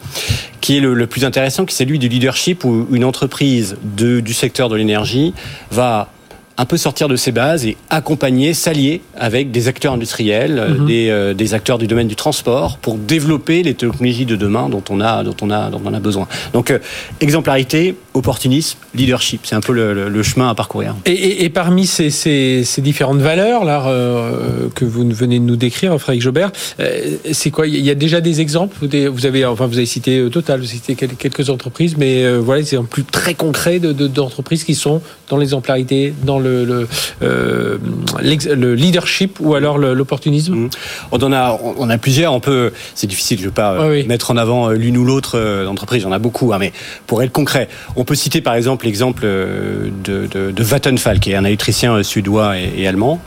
qui 0.61 0.77
est 0.77 0.79
le, 0.79 0.93
le 0.93 1.07
plus 1.07 1.25
intéressant, 1.25 1.65
qui 1.65 1.75
c'est 1.75 1.83
celui 1.83 1.99
du 1.99 2.07
leadership 2.07 2.63
où 2.63 2.87
une 2.91 3.03
entreprise 3.03 3.75
de, 3.83 4.19
du 4.21 4.33
secteur 4.33 4.69
de 4.69 4.75
l'énergie 4.75 5.33
va 5.71 6.07
un 6.57 6.65
peu 6.65 6.77
sortir 6.77 7.07
de 7.07 7.15
ses 7.15 7.31
bases 7.31 7.65
et 7.65 7.77
accompagner, 7.89 8.53
s'allier 8.53 9.01
avec 9.17 9.49
des 9.51 9.67
acteurs 9.67 9.93
industriels, 9.93 10.59
euh, 10.59 10.69
Mhm. 10.75 10.85
des, 10.85 11.09
euh, 11.09 11.33
des 11.33 11.53
acteurs 11.53 11.77
du 11.79 11.87
domaine 11.87 12.07
du 12.07 12.15
transport 12.15 12.77
pour 12.77 12.97
développer 12.97 13.63
les 13.63 13.73
technologies 13.73 14.25
de 14.25 14.35
demain 14.35 14.69
dont 14.69 14.83
on 14.89 15.01
a, 15.01 15.23
dont 15.23 15.35
on 15.41 15.49
a, 15.49 15.69
dont 15.71 15.81
on 15.83 15.93
a 15.93 15.99
besoin. 15.99 16.27
Donc, 16.53 16.69
euh, 16.69 16.77
exemplarité, 17.21 17.95
opportunisme, 18.13 18.77
leadership. 18.95 19.41
C'est 19.43 19.55
un 19.55 19.61
peu 19.61 19.73
le, 19.73 20.23
chemin 20.23 20.49
à 20.49 20.55
parcourir. 20.55 20.95
Et, 21.05 21.49
parmi 21.49 21.85
ces, 21.85 22.09
ces, 22.09 22.81
différentes 22.81 23.19
valeurs 23.19 23.65
là 23.65 23.87
euh, 23.87 24.69
que 24.75 24.85
vous 24.85 25.07
venez 25.09 25.39
de 25.39 25.43
nous 25.43 25.55
décrire, 25.55 25.97
Frédéric 25.99 26.21
Jobert, 26.21 26.51
euh, 26.79 27.17
c'est 27.31 27.51
quoi? 27.51 27.67
Il 27.67 27.75
y 27.77 27.89
a 27.89 27.95
déjà 27.95 28.21
des 28.21 28.41
exemples? 28.41 28.77
Vous 28.81 29.25
avez, 29.25 29.45
enfin, 29.45 29.67
vous 29.67 29.77
avez 29.77 29.85
cité 29.85 30.19
euh, 30.19 30.29
Total, 30.29 30.59
vous 30.59 30.67
avez 30.67 30.75
cité 30.75 30.95
quelques 30.95 31.49
entreprises, 31.49 31.95
mais 31.97 32.37
voilà, 32.37 32.63
c'est 32.63 32.77
un 32.77 32.83
plus 32.83 33.03
très 33.03 33.33
concret 33.33 33.79
d'entreprises 33.79 34.61
de, 34.61 34.65
qui 34.65 34.75
sont 34.75 35.01
dans 35.29 35.37
l'exemplarité, 35.37 36.13
dans 36.23 36.39
le, 36.39 36.65
le, 36.65 36.87
le, 37.21 38.75
leadership 38.75 39.37
ou 39.39 39.55
alors 39.55 39.77
l'opportunisme? 39.77 40.55
Mmh. 40.55 40.69
On 41.11 41.17
en 41.21 41.33
a, 41.33 41.59
on 41.77 41.89
a 41.89 41.97
plusieurs. 41.97 42.33
On 42.33 42.39
peut, 42.39 42.71
c'est 42.95 43.07
difficile, 43.07 43.37
je 43.37 43.43
ne 43.43 43.47
veux 43.47 43.53
pas 43.53 43.87
mettre 44.07 44.31
en 44.31 44.37
avant 44.37 44.69
l'une 44.69 44.97
ou 44.97 45.05
l'autre 45.05 45.65
entreprise. 45.67 46.05
On 46.05 46.11
a 46.11 46.19
beaucoup, 46.19 46.53
hein, 46.53 46.57
mais 46.59 46.73
pour 47.07 47.21
être 47.21 47.31
concret, 47.31 47.67
on 47.95 48.02
peut 48.03 48.15
citer 48.15 48.41
par 48.41 48.55
exemple 48.55 48.85
l'exemple 48.85 49.23
euh, 49.25 49.89
de, 50.03 50.63
Vattenfall, 50.63 51.19
qui 51.19 51.31
est 51.31 51.35
un 51.35 51.45
électricien 51.45 51.95
euh, 51.95 52.03
suédois 52.03 52.57
et, 52.57 52.87
allemand, 52.87 53.21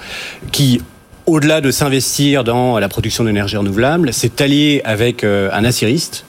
qui 0.53 0.81
au-delà 1.27 1.61
de 1.61 1.73
s'investir 1.73 2.45
dans 2.45 2.79
la 2.79 2.89
production 2.89 3.25
d'énergie 3.25 3.57
renouvelable, 3.57 4.13
s'est 4.13 4.41
allié 4.41 4.81
avec 4.85 5.25
euh, 5.25 5.51
un 5.53 5.65
acériste 5.65 6.25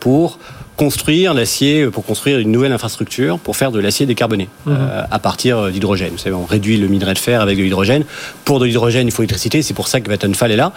pour 0.00 0.38
construire 0.80 1.34
l'acier, 1.34 1.86
pour 1.86 2.06
construire 2.06 2.38
une 2.38 2.50
nouvelle 2.50 2.72
infrastructure 2.72 3.38
pour 3.38 3.54
faire 3.56 3.70
de 3.70 3.80
l'acier 3.80 4.06
décarboné 4.06 4.48
mmh. 4.64 4.72
à 5.10 5.18
partir 5.18 5.70
d'hydrogène. 5.70 6.12
Vous 6.12 6.18
savez, 6.18 6.34
on 6.34 6.46
réduit 6.46 6.78
le 6.78 6.88
minerai 6.88 7.12
de 7.12 7.18
fer 7.18 7.42
avec 7.42 7.58
de 7.58 7.62
l'hydrogène. 7.62 8.04
Pour 8.46 8.60
de 8.60 8.64
l'hydrogène, 8.64 9.06
il 9.06 9.10
faut 9.10 9.20
l'électricité. 9.22 9.60
C'est 9.60 9.74
pour 9.74 9.88
ça 9.88 10.00
que 10.00 10.08
Vattenfall 10.08 10.52
est 10.52 10.56
là. 10.56 10.72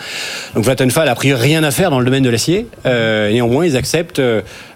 Donc 0.55 0.65
Vattenfall 0.65 1.07
a 1.07 1.15
pris 1.15 1.33
rien 1.33 1.63
à 1.63 1.71
faire 1.71 1.89
dans 1.89 1.99
le 1.99 2.05
domaine 2.05 2.23
de 2.23 2.29
l'acier. 2.29 2.67
néanmoins, 2.85 3.65
ils 3.65 3.77
acceptent 3.77 4.21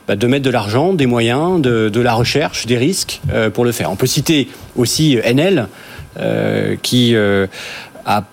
bah, 0.08 0.16
de 0.16 0.26
mettre 0.26 0.46
de 0.46 0.50
l'argent, 0.50 0.94
des 0.94 1.06
moyens, 1.06 1.62
de, 1.62 1.90
de, 1.90 2.00
la 2.00 2.14
recherche, 2.14 2.66
des 2.66 2.78
risques 2.78 3.20
euh, 3.34 3.50
pour 3.50 3.66
le 3.66 3.74
faire. 3.74 3.92
On 3.92 3.98
peut 3.98 4.08
citer 4.08 4.48
aussi 4.78 5.20
Enel, 5.26 5.68
euh, 6.18 6.78
qui 6.82 7.14
euh, 7.14 7.46
a 8.06 8.24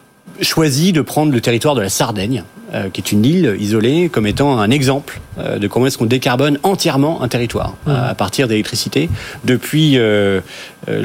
choisi 0.41 0.93
de 0.93 1.01
prendre 1.01 1.33
le 1.33 1.41
territoire 1.41 1.75
de 1.75 1.81
la 1.81 1.89
Sardaigne, 1.89 2.45
qui 2.93 3.01
est 3.01 3.13
une 3.13 3.25
île 3.25 3.57
isolée, 3.61 4.09
comme 4.09 4.27
étant 4.27 4.59
un 4.59 4.71
exemple 4.71 5.21
de 5.39 5.69
comment 5.69 5.87
est-ce 5.87 5.97
qu'on 5.97 6.07
décarbone 6.07 6.59
entièrement 6.65 7.23
un 7.23 7.29
territoire 7.29 7.77
mmh. 7.87 7.91
à 7.91 8.15
partir 8.17 8.49
d'électricité, 8.49 9.09
depuis 9.45 9.95
le 9.95 10.43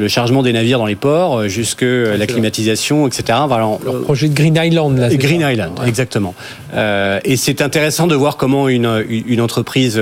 chargement 0.08 0.42
des 0.42 0.52
navires 0.52 0.78
dans 0.78 0.86
les 0.86 0.96
ports 0.96 1.46
jusqu'à 1.46 2.16
la 2.16 2.26
climatisation, 2.26 3.06
etc. 3.06 3.38
Voilà, 3.46 3.78
le 3.84 4.00
projet 4.00 4.28
de 4.28 4.34
Green 4.34 4.58
Island, 4.60 4.98
là. 4.98 5.14
Green 5.14 5.46
Island, 5.48 5.78
exactement. 5.86 6.34
et 6.74 7.36
c'est 7.36 7.62
intéressant 7.62 8.08
de 8.08 8.16
voir 8.16 8.36
comment 8.36 8.68
une, 8.68 9.04
une 9.08 9.40
entreprise 9.40 10.00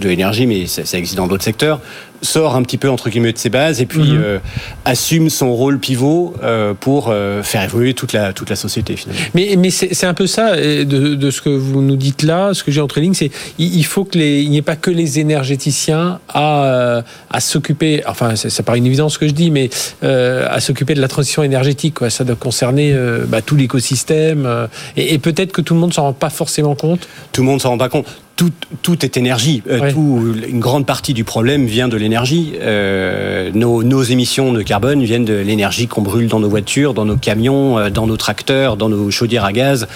de 0.00 0.08
l'énergie, 0.08 0.46
mais 0.46 0.66
ça, 0.66 0.84
ça, 0.84 0.98
existe 0.98 1.16
dans 1.16 1.26
d'autres 1.26 1.44
secteurs, 1.44 1.80
sort 2.24 2.56
un 2.56 2.62
petit 2.62 2.78
peu 2.78 2.88
entre 2.88 3.10
guillemets 3.10 3.32
de 3.32 3.38
ses 3.38 3.50
bases 3.50 3.80
et 3.80 3.86
puis 3.86 4.12
mhm. 4.12 4.22
euh, 4.22 4.38
assume 4.84 5.30
son 5.30 5.54
rôle 5.54 5.78
pivot 5.78 6.34
euh, 6.42 6.74
pour 6.74 7.08
euh, 7.08 7.42
faire 7.42 7.62
évoluer 7.62 7.94
toute 7.94 8.12
la 8.12 8.32
toute 8.32 8.50
la 8.50 8.56
société 8.56 8.96
finalement. 8.96 9.22
Mais 9.34 9.54
mais 9.58 9.70
c'est 9.70 10.06
un 10.06 10.14
peu 10.14 10.26
ça 10.26 10.56
de, 10.56 10.84
de, 10.84 11.30
ce 11.30 11.40
que 11.40 11.50
vous 11.50 11.82
nous 11.82 11.96
dites 11.96 12.22
là, 12.22 12.54
ce 12.54 12.64
que 12.64 12.72
j'ai 12.72 12.80
entre 12.80 13.00
lignes, 13.00 13.14
c'est 13.14 13.30
il 13.58 13.84
faut 13.84 14.04
que 14.04 14.18
les 14.18 14.42
il 14.42 14.50
n'y 14.50 14.56
ait 14.56 14.62
pas 14.62 14.76
que 14.76 14.90
les 14.90 15.18
énergéticiens 15.18 16.18
à 16.28 17.02
à 17.30 17.40
s'occuper, 17.40 18.02
enfin 18.06 18.36
ça, 18.36 18.50
ça, 18.50 18.62
paraît 18.62 18.78
une 18.78 18.86
évidence 18.86 19.14
ce 19.14 19.18
que 19.18 19.28
je 19.28 19.32
dis, 19.32 19.50
mais 19.50 19.70
à 20.02 20.60
s'occuper 20.60 20.94
de 20.94 21.00
la 21.00 21.08
transition 21.08 21.42
énergétique. 21.42 21.94
Quoi. 21.94 22.10
Ça 22.10 22.24
doit 22.24 22.36
concerner 22.36 22.96
bah, 23.28 23.42
tout 23.42 23.56
l'écosystème 23.56 24.48
et, 24.96 25.14
et 25.14 25.18
peut-être 25.18 25.52
que 25.52 25.60
tout 25.60 25.74
le 25.74 25.80
monde 25.80 25.92
s'en 25.92 26.02
rend 26.02 26.12
pas 26.12 26.30
forcément 26.30 26.74
compte. 26.74 27.06
Tout 27.32 27.42
le 27.42 27.46
monde 27.46 27.60
s'en 27.60 27.70
rend 27.70 27.78
pas 27.78 27.88
compte. 27.88 28.06
Tout, 28.36 28.50
tout 28.82 29.04
est 29.04 29.16
énergie. 29.16 29.62
Tout, 29.90 30.34
une 30.48 30.60
grande 30.60 30.86
partie 30.86 31.14
du 31.14 31.24
problème 31.24 31.66
vient 31.66 31.88
de 31.88 31.96
l'énergie 31.96 32.54
euh, 32.60 33.50
nos, 33.52 34.02
émissions 34.02 34.52
de 34.52 34.62
carbone 34.62 35.02
viennent 35.02 35.24
de 35.24 35.34
l'énergie 35.34 35.86
qu'on 35.86 36.02
brûle 36.02 36.28
dans 36.28 36.40
nos 36.40 36.48
voitures, 36.48 36.94
dans 36.94 37.04
nos 37.04 37.16
camions, 37.16 37.78
euh, 37.78 37.90
dans 37.90 38.06
nos 38.06 38.16
tracteurs, 38.16 38.76
dans 38.76 38.88
nos 38.88 39.10
chaudières 39.10 39.44
à 39.44 39.52
gaz, 39.52 39.86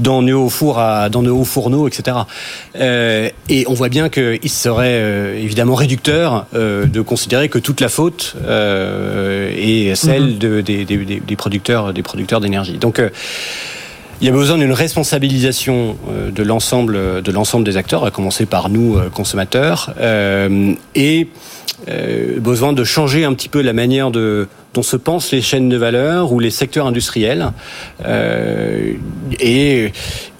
dans 0.00 0.22
nos 0.22 0.48
fours 0.48 0.78
à, 0.78 1.08
dans 1.08 1.22
nos 1.22 1.40
hauts 1.40 1.44
fourneaux, 1.44 1.88
etc. 1.88 2.16
Euh, 2.76 3.28
et 3.48 3.64
on 3.68 3.74
voit 3.74 3.88
bien 3.88 4.08
qu'il 4.08 4.50
serait 4.50 5.40
évidemment 5.40 5.74
réducteur 5.74 6.46
de 6.52 7.00
considérer 7.00 7.48
que 7.48 7.58
toute 7.58 7.80
la 7.80 7.88
faute 7.88 8.36
est 8.46 9.94
celle 9.94 10.34
mhm. 10.34 10.62
des, 10.62 11.36
producteurs, 11.36 11.92
des 11.92 12.02
producteurs 12.02 12.40
d'énergie. 12.40 12.78
Donc 12.78 13.00
il 14.20 14.26
y 14.26 14.30
a 14.30 14.32
besoin 14.32 14.58
d'une 14.58 14.72
responsabilisation 14.72 15.96
de 16.30 16.42
l'ensemble 16.42 17.22
de 17.22 17.32
l'ensemble 17.32 17.64
des 17.64 17.76
acteurs, 17.76 18.04
à 18.04 18.10
commencer 18.10 18.46
par 18.46 18.68
nous 18.68 18.98
consommateurs, 19.12 19.94
et 20.94 21.28
euh, 21.88 22.40
besoin 22.40 22.72
de 22.72 22.84
changer 22.84 23.24
un 23.24 23.34
petit 23.34 23.48
peu 23.48 23.60
la 23.60 23.72
manière 23.72 24.10
de, 24.10 24.48
dont 24.72 24.82
se 24.82 24.96
pensent 24.96 25.32
les 25.32 25.42
chaînes 25.42 25.68
de 25.68 25.76
valeur 25.76 26.32
ou 26.32 26.40
les 26.40 26.50
secteurs 26.50 26.86
industriels. 26.86 27.52
Euh, 28.04 28.94
et 29.38 29.92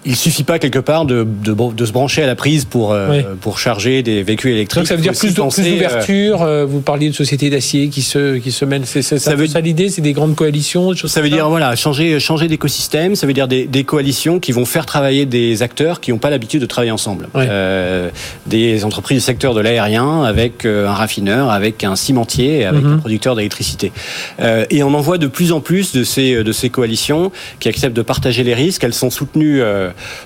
il 0.05 0.17
suffit 0.17 0.45
pas 0.45 0.59
quelque 0.59 0.79
part 0.79 1.05
de, 1.05 1.25
de, 1.25 1.55
de, 1.73 1.85
se 1.85 1.93
brancher 1.93 2.23
à 2.23 2.27
la 2.27 2.35
prise 2.35 2.65
pour 2.65 2.93
euh, 2.93 3.23
pour 3.41 3.59
charger 3.59 4.03
des 4.03 4.23
véhicules 4.23 4.53
électriques. 4.53 4.83
Donc 4.83 4.89
ça 4.89 4.97
veut 4.97 5.03
dire 5.03 5.13
plus, 5.13 5.35
d'ouverture. 5.35 6.43
Euh, 6.43 6.65
vous 6.65 6.81
parliez 6.81 7.09
de 7.09 7.15
sociétés 7.15 7.51
d'acier 7.51 7.89
qui 7.89 8.03
se 8.03 8.39
qui 8.39 8.53
se 8.53 8.65
mêlent. 8.65 8.87
C'est 8.87 9.03
ça, 9.03 9.19
ça, 9.19 9.35
veut 9.35 9.47
ça 9.47 9.61
l'idée, 9.61 9.89
c'est 9.89 10.03
des 10.03 10.13
grandes 10.13 10.35
coalitions. 10.35 10.93
Des 10.93 11.09
ça 11.09 11.21
veut 11.21 11.31
dire 11.31 11.49
voilà 11.49 11.75
changer 11.77 12.21
changer 12.21 12.49
d'écosystème. 12.49 13.17
Ça 13.17 13.27
veut 13.27 13.33
dire 13.33 13.49
des, 13.49 13.67
des, 13.67 13.85
coalitions 13.85 14.41
qui 14.41 14.53
vont 14.53 14.65
faire 14.65 14.87
travailler 14.87 15.27
des 15.27 15.63
acteurs 15.63 16.01
qui 16.01 16.13
n'ont 16.13 16.19
pas 16.19 16.31
l'habitude 16.31 16.61
de 16.61 16.67
travailler 16.67 16.93
ensemble. 16.93 17.29
Euh, 17.37 18.11
des 18.47 18.85
entreprises 18.85 19.19
du 19.19 19.25
secteur 19.25 19.55
de 19.55 19.61
l'aérien 19.61 20.23
avec 20.25 20.65
euh, 20.65 20.89
un 20.89 20.93
raffineur, 20.93 21.51
avec 21.51 21.85
un 21.85 21.97
cimentier, 21.97 22.65
avec 22.65 22.83
mhm. 22.83 22.95
un 22.95 22.99
producteur 22.99 23.37
d'électricité. 23.37 23.93
Euh, 24.41 24.67
et 24.71 24.83
on 24.83 24.93
en 24.95 25.01
voit 25.01 25.19
de 25.19 25.27
plus 25.27 25.53
en 25.53 25.61
plus 25.61 25.93
de 25.93 26.05
ces 26.05 26.43
de 26.43 26.53
ces 26.53 26.71
coalitions 26.71 27.31
qui 27.61 27.69
acceptent 27.69 27.97
de 27.97 28.03
partager 28.03 28.43
les 28.43 28.55
risques. 28.55 28.85
Elles 28.85 28.95
sont 28.95 29.11
soutenues 29.11 29.63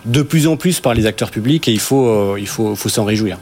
de 0.05 0.23
plus 0.23 0.47
en 0.47 0.57
plus 0.57 0.81
par 0.81 0.95
les 0.95 1.07
acteurs 1.07 1.31
publics 1.31 1.69
et 1.69 1.73
il 1.73 1.81
faut, 1.81 2.07
euh, 2.07 2.45
s'en 2.89 3.05
réjouir. 3.05 3.39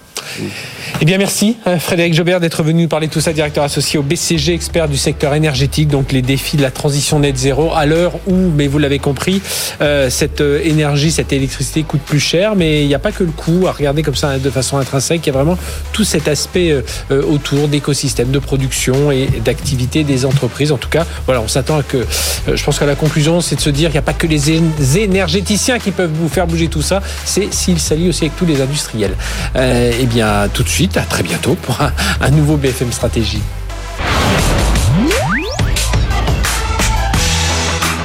Eh 1.01 1.05
bien, 1.05 1.19
merci 1.19 1.57
euh, 1.67 1.79
Frédéric 1.79 2.15
Jobert 2.15 2.41
d'être 2.41 2.63
venu 2.63 2.89
parler 2.89 3.09
tout 3.09 3.21
ça, 3.21 3.33
directeur 3.33 3.65
associé 3.65 3.99
au 3.99 4.03
BCG, 4.03 4.55
expert 4.55 4.89
du 4.89 4.97
secteur 4.97 5.35
énergétique, 5.35 5.89
donc 5.89 6.13
les 6.13 6.23
défis 6.23 6.57
de 6.57 6.63
la 6.63 6.71
transition 6.71 7.19
net 7.19 7.37
zéro 7.37 7.73
à 7.75 7.87
l'heure 7.87 8.15
où, 8.27 8.35
mais 8.35 8.67
vous 8.67 8.79
l'avez 8.79 8.99
compris, 8.99 9.41
euh, 9.81 10.11
cette 10.11 10.41
énergie, 10.41 11.11
cette 11.11 11.33
électricité 11.33 11.83
coûte 11.83 12.01
plus 12.01 12.21
cher, 12.21 12.57
mais 12.57 12.83
il 12.83 12.89
n'y 12.89 12.95
a 12.95 12.99
pas 12.99 13.13
que 13.13 13.25
le 13.25 13.31
coût 13.31 13.67
à 13.67 13.73
regarder 13.73 14.03
comme 14.03 14.15
ça 14.15 14.39
de 14.39 14.51
façon 14.51 14.79
intrinsèque, 14.79 15.23
il 15.25 15.29
y 15.29 15.31
a 15.31 15.33
vraiment 15.35 15.59
tout 15.93 16.05
cet 16.05 16.29
aspect 16.29 16.75
autour 17.11 17.69
d'écosystèmes 17.69 18.31
de 18.31 18.39
production 18.39 19.11
et 19.11 19.27
d'activité 19.45 20.05
des 20.05 20.25
entreprises. 20.25 20.73
En 20.73 20.77
tout 20.77 20.89
cas, 20.89 21.07
voilà, 21.27 21.41
on 21.41 21.49
s'attend 21.49 21.79
à 21.79 21.83
que, 21.83 22.07
je 22.53 22.63
pense 22.65 22.79
qu'à 22.79 22.87
la 22.87 22.95
conclusion, 22.95 23.41
c'est 23.41 23.57
de 23.57 23.61
se 23.61 23.71
dire 23.71 23.91
qu'il 23.91 23.97
n'y 23.97 23.99
a 23.99 24.03
pas 24.03 24.13
que 24.13 24.27
les 24.27 24.53
énergéticiens 24.99 25.79
qui 25.79 25.91
peuvent 25.91 26.13
vous 26.13 26.29
faire 26.29 26.47
bouger 26.47 26.69
tout 26.69 26.83
ça, 26.83 27.03
c'est 27.25 27.53
s'il 27.53 27.79
s'allie 27.79 28.09
aussi 28.09 28.25
avec 28.25 28.37
tous 28.37 28.47
les 28.47 28.61
industriels. 28.61 29.15
Euh, 29.57 29.93
eh 30.01 30.07
tout 30.53 30.63
de 30.63 30.69
suite, 30.69 30.97
à 30.97 31.03
très 31.03 31.23
bientôt 31.23 31.55
pour 31.55 31.79
un 31.81 32.31
nouveau 32.31 32.57
BFM 32.57 32.93
Stratégie. 32.93 33.43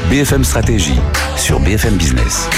BFM 0.10 0.44
Stratégie 0.44 1.00
sur 1.38 1.60
BFM 1.60 1.96
Business. 1.96 2.50